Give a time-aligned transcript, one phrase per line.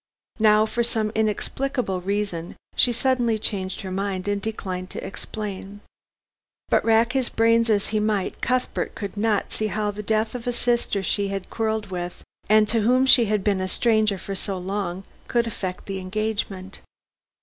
[0.39, 5.81] Now, for some inexplicable reason, she suddenly changed her mind and declined to explain.
[6.69, 10.47] But rack his brains as he might, Cuthbert could not see how the death of
[10.47, 14.33] a sister she had quarrelled with, and to whom she had been a stranger for
[14.33, 16.81] so long, could affect the engagement.